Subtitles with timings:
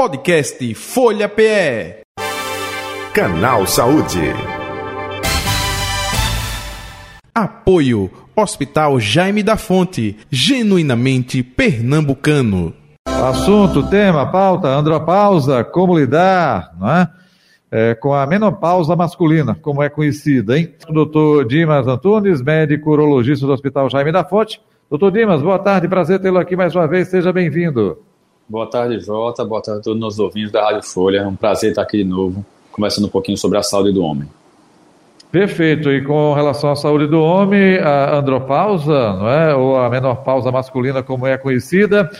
[0.00, 2.00] Podcast Folha PE.
[3.12, 4.32] Canal Saúde.
[7.34, 12.72] Apoio Hospital Jaime da Fonte, genuinamente pernambucano.
[13.06, 17.08] Assunto, tema, pauta, andropausa, como lidar, não é?
[17.70, 20.74] É, com a menopausa masculina, como é conhecida, hein?
[20.88, 24.62] Doutor Dimas Antunes, médico urologista do Hospital Jaime da Fonte.
[24.88, 27.98] Doutor Dimas, boa tarde, prazer tê-lo aqui mais uma vez, seja bem-vindo.
[28.50, 31.70] Boa tarde, Jota, boa tarde a todos os ouvintes da Rádio Folha, é um prazer
[31.70, 34.28] estar aqui de novo, conversando um pouquinho sobre a saúde do homem.
[35.30, 39.54] Perfeito, e com relação à saúde do homem, a andropausa, não é?
[39.54, 42.10] ou a menopausa masculina, como é conhecida,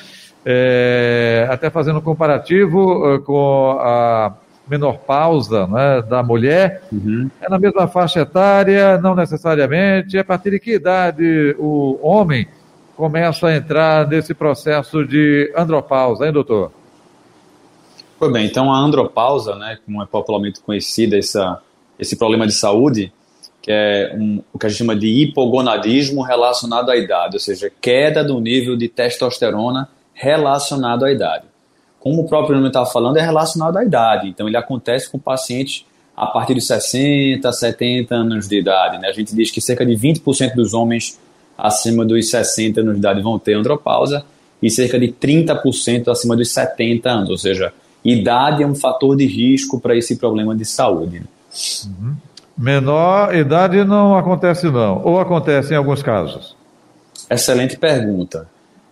[0.46, 4.32] é, até fazendo um comparativo uh, com a
[4.68, 7.28] menopausa né, da mulher, uhum.
[7.40, 12.46] é na mesma faixa etária, não necessariamente, a partir de que idade o homem
[13.00, 16.70] começa a entrar nesse processo de andropausa, hein, doutor?
[18.18, 21.62] Pois bem, então a andropausa, né, como é popularmente conhecida essa,
[21.98, 23.10] esse problema de saúde,
[23.62, 27.72] que é um, o que a gente chama de hipogonadismo relacionado à idade, ou seja,
[27.80, 31.46] queda do nível de testosterona relacionado à idade.
[31.98, 34.28] Como o próprio nome está falando, é relacionado à idade.
[34.28, 38.98] Então, ele acontece com pacientes a partir de 60, 70 anos de idade.
[38.98, 39.08] Né?
[39.08, 41.18] A gente diz que cerca de 20% dos homens
[41.62, 44.24] acima dos 60 anos de idade vão ter andropausa
[44.62, 47.30] e cerca de 30% acima dos 70 anos.
[47.30, 47.72] Ou seja,
[48.04, 51.20] idade é um fator de risco para esse problema de saúde.
[51.20, 51.26] Né?
[51.86, 52.14] Uhum.
[52.56, 55.02] Menor idade não acontece, não.
[55.04, 56.54] Ou acontece em alguns casos?
[57.30, 58.46] Excelente pergunta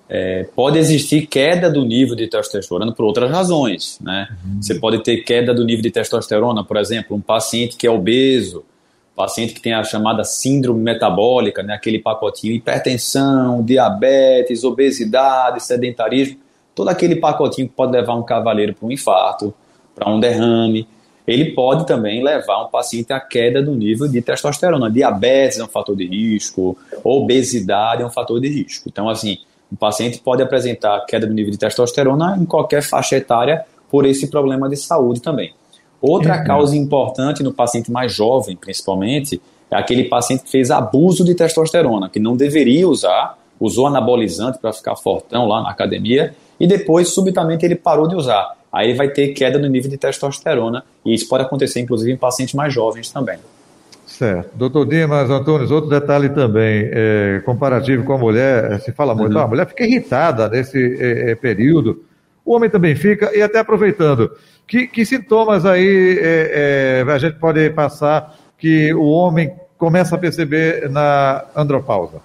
[0.09, 3.99] é, pode existir queda do nível de testosterona por outras razões.
[4.01, 4.27] Né?
[4.31, 4.63] Uhum.
[4.63, 8.65] Você pode ter queda do nível de testosterona, por exemplo, um paciente que é obeso,
[9.19, 11.75] paciente que tem a chamada síndrome metabólica, né?
[11.75, 16.39] aquele pacotinho hipertensão, diabetes, obesidade, sedentarismo,
[16.73, 19.53] todo aquele pacotinho que pode levar um cavaleiro para um infarto,
[19.93, 20.87] para um derrame.
[21.27, 24.89] Ele pode também levar um paciente à queda do nível de testosterona.
[24.89, 28.89] Diabetes é um fator de risco, obesidade é um fator de risco.
[28.89, 29.39] Então, assim,
[29.71, 34.29] o paciente pode apresentar queda do nível de testosterona em qualquer faixa etária por esse
[34.29, 35.53] problema de saúde também.
[36.01, 36.45] Outra uhum.
[36.45, 42.09] causa importante no paciente mais jovem, principalmente, é aquele paciente que fez abuso de testosterona,
[42.09, 47.65] que não deveria usar, usou anabolizante para ficar fortão lá na academia e depois, subitamente,
[47.65, 48.57] ele parou de usar.
[48.73, 52.55] Aí vai ter queda no nível de testosterona e isso pode acontecer, inclusive, em pacientes
[52.55, 53.39] mais jovens também.
[54.07, 54.57] Certo.
[54.57, 59.37] Doutor Dimas Antônio, outro detalhe também, é, comparativo com a mulher, é, se fala muito,
[59.37, 59.43] uhum.
[59.43, 62.03] a mulher fica irritada nesse é, é, período,
[62.45, 64.31] o homem também fica, e até aproveitando,
[64.69, 70.19] que, que sintomas aí é, é, a gente pode passar que o homem começa a
[70.19, 72.21] perceber na andropausa?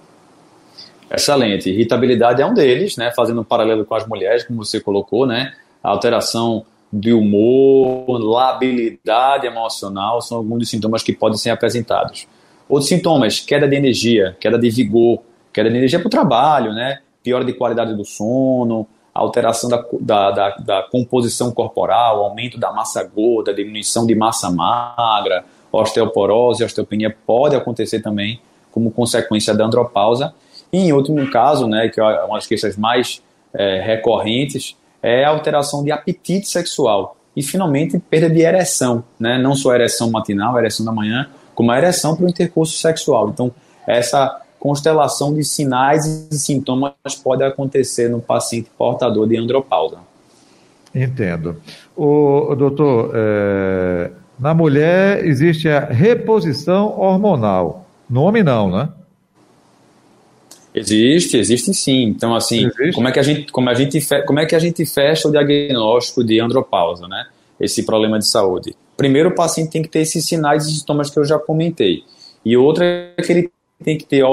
[1.10, 1.70] Excelente.
[1.70, 3.12] Irritabilidade é um deles, né?
[3.16, 5.54] Fazendo um paralelo com as mulheres, como você colocou, né?
[5.82, 12.28] A alteração de humor, labilidade emocional, são alguns dos sintomas que podem ser apresentados.
[12.68, 15.22] Outros sintomas, queda de energia, queda de vigor,
[15.52, 17.00] queda de energia para o trabalho, né?
[17.24, 23.04] piora de qualidade do sono, alteração da, da, da, da, composição corporal, aumento da massa
[23.04, 28.40] gorda, diminuição de massa magra, osteoporose, osteopenia pode acontecer também
[28.72, 30.34] como consequência da andropausa.
[30.72, 33.22] E em último caso, né, que é uma das queixas mais
[33.54, 37.18] é, recorrentes, é a alteração de apetite sexual.
[37.36, 39.38] E, finalmente, perda de ereção, né?
[39.38, 42.78] não só a ereção matinal, a ereção da manhã, como a ereção para o intercurso
[42.78, 43.30] sexual.
[43.30, 43.52] Então,
[43.88, 49.98] essa constelação de sinais e sintomas pode acontecer no paciente portador de andropausa.
[50.96, 51.58] Entendo.
[51.98, 57.86] O, doutor, é, na mulher existe a reposição hormonal.
[58.10, 58.88] No homem não, né?
[60.74, 62.04] Existe, existe sim.
[62.04, 62.94] Então, assim, existe?
[62.94, 65.32] como é que a gente, como a gente, como é que a gente fecha o
[65.32, 67.26] diagnóstico de andropausa, né?
[67.60, 68.74] Esse problema de saúde.
[68.96, 72.04] Primeiro, o paciente tem que ter esses sinais e sintomas que eu já comentei.
[72.46, 73.52] E outra é que ele
[73.84, 74.24] tem que ter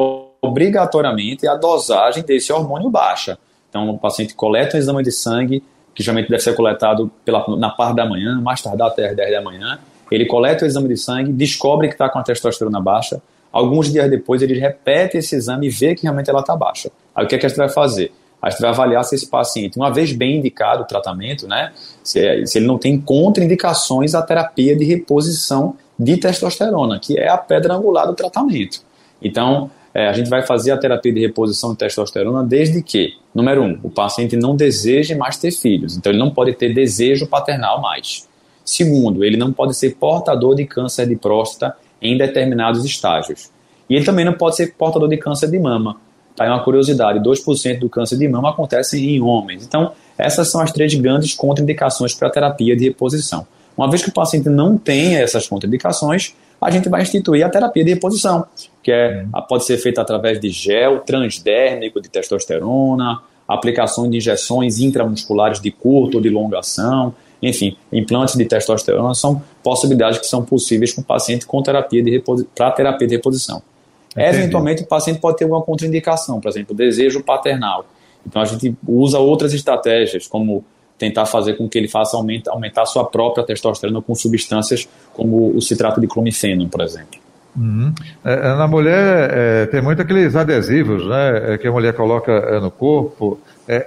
[0.41, 3.39] obrigatoriamente a dosagem desse hormônio baixa.
[3.69, 5.63] Então, o paciente coleta um exame de sangue,
[5.95, 9.33] que geralmente deve ser coletado pela, na parte da manhã, mais tardar até as 10
[9.33, 9.79] da manhã.
[10.11, 13.21] Ele coleta o exame de sangue, descobre que está com a testosterona baixa,
[13.53, 16.91] Alguns dias depois, ele repete esse exame e vê que realmente ela está baixa.
[17.15, 18.13] Aí o que, é que a gente vai fazer?
[18.41, 21.73] A gente vai avaliar se esse paciente, uma vez bem indicado o tratamento, né,
[22.03, 27.37] se, se ele não tem contraindicações à terapia de reposição de testosterona, que é a
[27.37, 28.83] pedra angular do tratamento.
[29.23, 33.63] Então, é, a gente vai fazer a terapia de reposição de testosterona desde que, número
[33.63, 37.81] um, o paciente não deseje mais ter filhos, então ele não pode ter desejo paternal
[37.81, 38.29] mais.
[38.65, 43.51] Segundo, ele não pode ser portador de câncer de próstata em determinados estágios.
[43.89, 45.97] E ele também não pode ser portador de câncer de mama.
[46.37, 49.65] Tá aí uma curiosidade: 2% do câncer de mama acontece em homens.
[49.65, 53.47] Então, Essas são as três grandes contraindicações para a terapia de reposição.
[53.77, 57.85] Uma vez que o paciente não tem essas contraindicações, a gente vai instituir a terapia
[57.85, 58.45] de reposição,
[58.83, 59.43] que é, uhum.
[59.49, 66.19] pode ser feita através de gel transdérmico de testosterona, aplicação de injeções intramusculares de curta
[66.19, 71.05] ou de longa ação, enfim, implantes de testosterona são possibilidades que são possíveis com o
[71.05, 72.23] paciente com terapia de
[72.55, 73.63] para terapia de reposição.
[74.11, 74.29] Entendi.
[74.29, 77.87] Eventualmente, o paciente pode ter alguma contraindicação, por exemplo, desejo paternal.
[78.27, 80.65] Então, a gente usa outras estratégias, como
[81.01, 85.57] tentar fazer com que ele faça aumentar, aumentar a sua própria testosterona com substâncias como
[85.57, 87.19] o citrato de clomifeno, por exemplo.
[87.57, 87.93] Uhum.
[88.23, 92.31] É, é na mulher é, tem muito aqueles adesivos né, é, que a mulher coloca
[92.31, 93.41] é, no corpo.
[93.67, 93.81] É,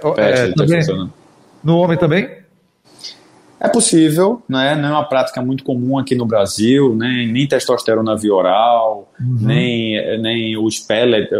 [0.56, 0.80] também,
[1.62, 2.28] no homem também?
[3.60, 4.74] É possível, né?
[4.74, 7.26] não é uma prática muito comum aqui no Brasil, né?
[7.30, 9.38] nem testosterona via oral, uhum.
[9.40, 11.30] nem, nem os pellets,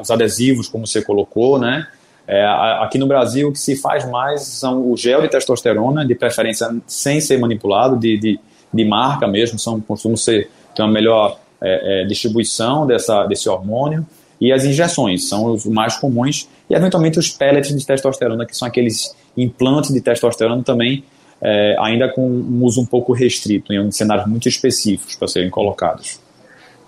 [0.00, 1.86] os adesivos, como você colocou, né?
[2.28, 2.44] É,
[2.80, 6.74] aqui no Brasil, o que se faz mais são o gel de testosterona, de preferência
[6.86, 8.40] sem ser manipulado, de, de,
[8.72, 14.04] de marca mesmo, são, costumam ser, ter uma melhor é, é, distribuição dessa, desse hormônio,
[14.40, 18.66] e as injeções são os mais comuns, e eventualmente os pellets de testosterona, que são
[18.66, 21.04] aqueles implantes de testosterona também,
[21.40, 26.18] é, ainda com um uso um pouco restrito, em cenários muito específicos para serem colocados.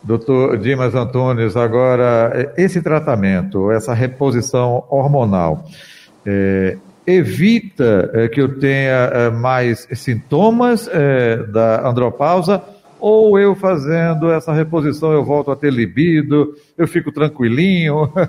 [0.03, 5.65] Doutor Dimas Antunes, agora, esse tratamento, essa reposição hormonal,
[6.25, 12.63] é, evita é, que eu tenha é, mais sintomas é, da andropausa
[13.01, 18.13] ou eu fazendo essa reposição eu volto a ter libido, eu fico tranquilinho?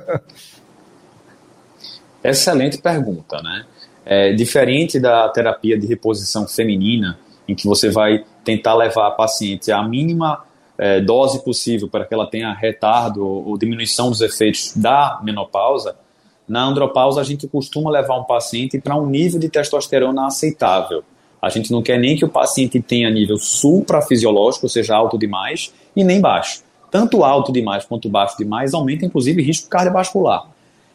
[2.24, 3.66] Excelente pergunta, né?
[4.06, 7.18] É, diferente da terapia de reposição feminina,
[7.48, 10.44] em que você vai tentar levar a paciente à mínima
[10.80, 15.96] é, dose possível para que ela tenha retardo ou diminuição dos efeitos da menopausa,
[16.48, 21.04] na andropausa a gente costuma levar um paciente para um nível de testosterona aceitável.
[21.42, 25.74] A gente não quer nem que o paciente tenha nível suprafisiológico, ou seja, alto demais,
[25.96, 26.64] e nem baixo.
[26.90, 30.48] Tanto alto demais quanto baixo demais aumenta, inclusive, risco cardiovascular.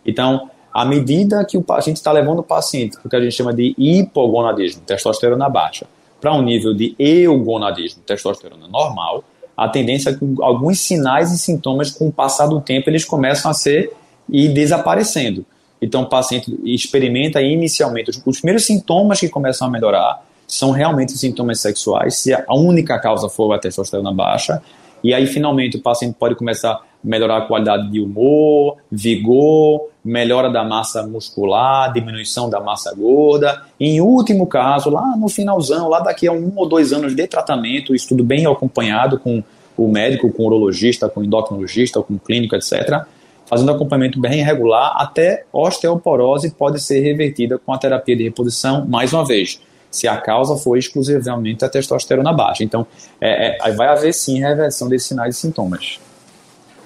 [0.05, 3.21] Então, à medida que o, a gente está levando o paciente para o que a
[3.21, 5.87] gente chama de hipogonadismo, testosterona baixa,
[6.21, 9.23] para um nível de eugonadismo, testosterona normal,
[9.57, 13.51] a tendência é que alguns sinais e sintomas, com o passar do tempo, eles começam
[13.51, 13.93] a ser
[14.29, 15.45] e desaparecendo.
[15.81, 21.13] Então, o paciente experimenta inicialmente os, os primeiros sintomas que começam a melhorar são realmente
[21.13, 24.63] sintomas sexuais, se a única causa for a testosterona baixa,
[25.03, 30.51] e aí finalmente o paciente pode começar a melhorar a qualidade de humor, vigor, melhora
[30.51, 33.63] da massa muscular, diminuição da massa gorda.
[33.81, 37.95] Em último caso, lá no finalzão, lá daqui a um ou dois anos de tratamento,
[37.95, 39.43] isso tudo bem acompanhado com
[39.77, 43.05] o médico, com o urologista, com o endocrinologista, com o clínico, etc.,
[43.47, 49.13] fazendo acompanhamento bem regular, até osteoporose pode ser revertida com a terapia de reposição, mais
[49.13, 49.61] uma vez,
[49.91, 52.65] se a causa for exclusivamente a testosterona baixa.
[52.65, 52.87] Então,
[53.21, 56.01] é, é, vai haver sim reversão desses sinais e sintomas.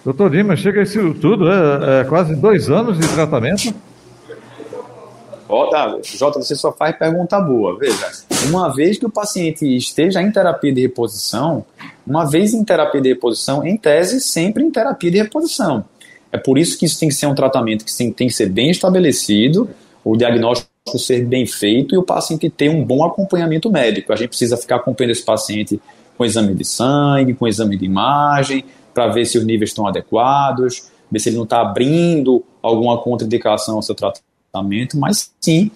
[0.09, 3.75] Doutor Lima, chega isso tudo, é, é quase dois anos de tratamento?
[5.47, 7.79] Ó, tá, Jota, você só faz pergunta boa.
[7.79, 8.11] Veja,
[8.49, 11.63] uma vez que o paciente esteja em terapia de reposição,
[12.07, 15.85] uma vez em terapia de reposição, em tese, sempre em terapia de reposição.
[16.33, 18.71] É por isso que isso tem que ser um tratamento que tem que ser bem
[18.71, 19.69] estabelecido,
[20.03, 24.11] o diagnóstico ser bem feito e o paciente ter um bom acompanhamento médico.
[24.11, 25.79] A gente precisa ficar acompanhando esse paciente
[26.17, 30.91] com exame de sangue, com exame de imagem, para ver se os níveis estão adequados,
[31.11, 35.71] ver se ele não está abrindo alguma contraindicação ao seu tratamento, mas sim,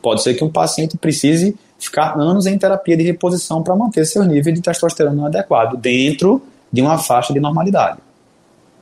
[0.00, 4.24] pode ser que um paciente precise ficar anos em terapia de reposição para manter seu
[4.24, 7.98] nível de testosterona adequado, dentro de uma faixa de normalidade.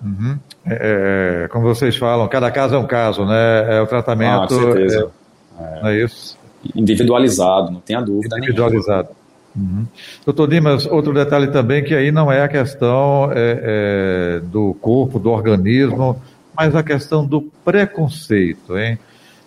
[0.03, 0.39] Uhum.
[0.67, 3.77] É, é, como vocês falam, cada caso é um caso, né?
[3.77, 4.45] É o tratamento.
[4.45, 5.11] Ah, com certeza.
[5.59, 6.39] É, é isso.
[6.75, 8.37] Individualizado, não tenha dúvida.
[8.39, 9.09] Individualizado.
[9.55, 9.87] Uhum.
[10.25, 15.19] Doutor Dimas, outro detalhe também que aí não é a questão é, é, do corpo,
[15.19, 16.21] do organismo,
[16.57, 18.99] mas a questão do preconceito, hein?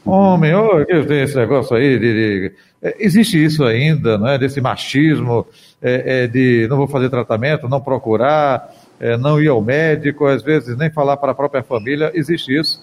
[0.06, 0.14] Uhum.
[0.14, 4.38] Homem, oh, que tem esse negócio aí de, de é, existe isso ainda, não é?
[4.38, 5.48] Desse machismo,
[5.82, 8.70] é, é, de não vou fazer tratamento, não procurar,
[9.00, 12.82] é, não ir ao médico, às vezes nem falar para a própria família, existe isso?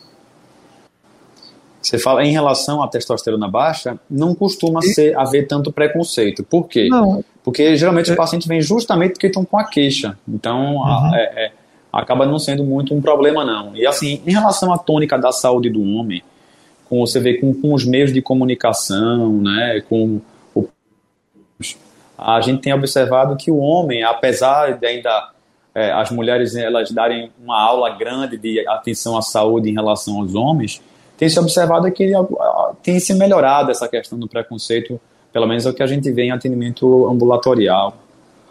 [1.91, 6.45] Você fala em relação à testosterona baixa, não costuma ser haver tanto preconceito.
[6.45, 6.87] Por quê?
[6.89, 7.25] Não.
[7.43, 8.13] Porque geralmente é...
[8.13, 10.17] os pacientes vêm justamente porque estão com a queixa.
[10.29, 10.85] Então, uhum.
[10.85, 11.53] a, é, é,
[11.93, 13.75] acaba não sendo muito um problema, não.
[13.75, 16.23] E assim, em relação à tônica da saúde do homem,
[16.89, 20.21] com, você vê com, com os meios de comunicação, né, com
[20.55, 20.69] o,
[22.17, 25.33] a gente tem observado que o homem, apesar de ainda
[25.75, 30.37] é, as mulheres elas darem uma aula grande de atenção à saúde em relação aos
[30.37, 30.81] homens,
[31.21, 32.11] tem se observado que
[32.83, 34.99] tem se melhorado essa questão do preconceito,
[35.31, 37.95] pelo menos é o que a gente vê em atendimento ambulatorial.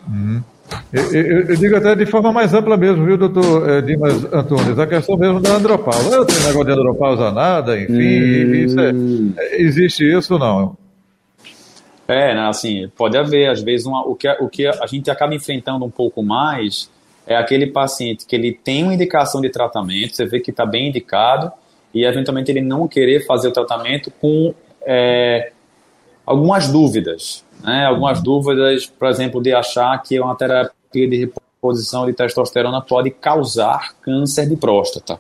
[0.08, 0.44] Uhum.
[0.94, 4.78] Eu, eu, eu, digo até de forma mais ampla mesmo, viu, doutor eh, Dimas Antunes?
[4.78, 6.16] A questão mesmo da andropausa.
[6.16, 8.54] Eu tenho negócio de andropausa nada, enfim, hum.
[8.54, 8.92] isso é,
[9.40, 10.78] é, existe isso ou não?
[12.08, 15.34] É, né, assim, pode haver, às vezes, uma, o, que, o que a gente acaba
[15.34, 16.88] enfrentando um pouco mais
[17.26, 20.90] é aquele paciente que ele tem uma indicação de tratamento, você vê que está bem
[20.90, 21.52] indicado,
[21.94, 24.54] e eventualmente ele não querer fazer o tratamento com
[24.86, 25.52] é,
[26.26, 27.86] algumas dúvidas, né?
[27.86, 33.96] Algumas dúvidas, por exemplo, de achar que uma terapia de reposição de testosterona pode causar
[34.02, 35.20] câncer de próstata.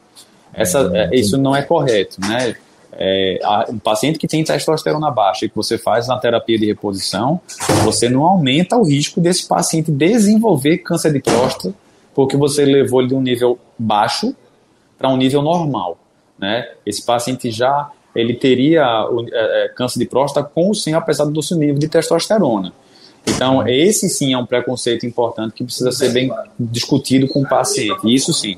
[0.54, 2.56] Essa, é, isso não é correto, né?
[2.94, 7.40] É, um paciente que tem testosterona baixa e que você faz na terapia de reposição,
[7.84, 11.74] você não aumenta o risco desse paciente desenvolver câncer de próstata,
[12.14, 14.36] porque você levou ele de um nível baixo
[14.98, 15.98] para um nível normal
[16.40, 16.68] né?
[16.86, 18.84] Esse paciente já ele teria
[19.32, 22.74] é, é, câncer de próstata com ou sem, apesar do seu nível de testosterona.
[23.28, 28.14] Então, esse sim é um preconceito importante que precisa ser bem discutido com o paciente.
[28.14, 28.58] Isso sim.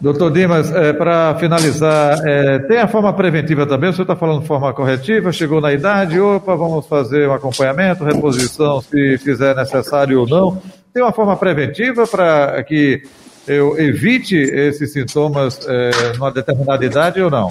[0.00, 3.90] Doutor Dimas, é, para finalizar, é, tem a forma preventiva também?
[3.90, 8.04] O senhor está falando de forma corretiva, chegou na idade, opa, vamos fazer um acompanhamento,
[8.04, 10.62] reposição, se fizer necessário ou não.
[10.92, 13.02] Tem uma forma preventiva para que
[13.50, 17.48] eu evite esses sintomas é, numa determinada idade ou não?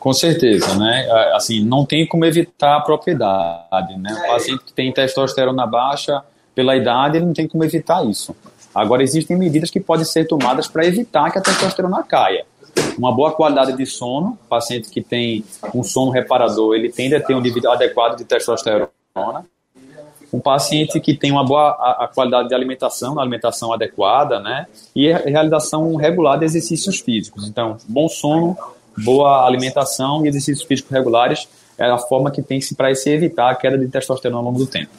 [0.00, 1.08] Com certeza, né?
[1.34, 4.12] Assim, não tem como evitar a propriedade, né?
[4.24, 6.20] O paciente que tem testosterona baixa
[6.52, 8.34] pela idade, ele não tem como evitar isso.
[8.74, 12.44] Agora, existem medidas que podem ser tomadas para evitar que a testosterona caia.
[12.98, 17.34] Uma boa qualidade de sono, paciente que tem um sono reparador, ele tende a ter
[17.34, 18.88] um nível adequado de testosterona
[20.36, 24.66] um paciente que tem uma boa a, a qualidade de alimentação, uma alimentação adequada, né?
[24.94, 27.48] E a realização regular de exercícios físicos.
[27.48, 28.56] Então, bom sono,
[28.98, 33.54] boa alimentação e exercícios físicos regulares é a forma que tem para se evitar a
[33.54, 34.90] queda de testosterona ao longo do tempo.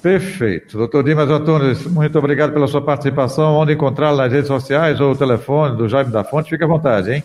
[0.00, 0.76] Perfeito.
[0.78, 3.54] Doutor Dimas Antunes, muito obrigado pela sua participação.
[3.54, 7.12] Onde encontrá-lo nas redes sociais ou o telefone do Jaime da Fonte, fique à vontade,
[7.12, 7.24] hein?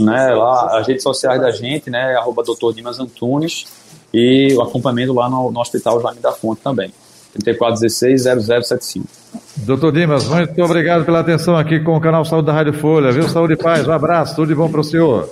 [0.00, 3.66] Né, lá, as redes sociais da gente, né, arroba doutor Dimas Antunes,
[4.14, 6.92] e o acompanhamento lá no, no Hospital Jaime da Fonte também.
[7.36, 9.02] 3416-0075.
[9.56, 13.28] Doutor Dimas, muito obrigado pela atenção aqui com o canal Saúde da Rádio Folha, viu?
[13.28, 15.28] Saúde e paz, um abraço, tudo de bom para o senhor.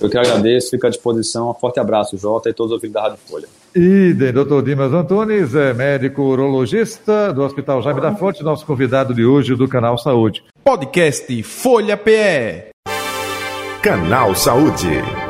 [0.00, 1.50] Eu que agradeço, fico à disposição.
[1.50, 3.48] Um forte abraço, Jota, e todos os ouvintes da Rádio Folha.
[3.74, 9.24] Idem, doutor Dimas Antunes, é médico urologista do Hospital Jaime da Fonte, nosso convidado de
[9.24, 10.42] hoje do Canal Saúde.
[10.64, 12.70] Podcast Folha PE.
[13.82, 15.29] Canal Saúde.